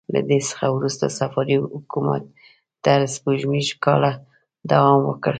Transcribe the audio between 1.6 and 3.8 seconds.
حکومت تر سپوږمیز